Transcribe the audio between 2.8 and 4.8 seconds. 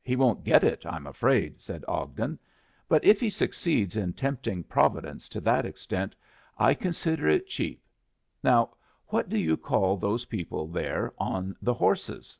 "But if he succeeds in tempting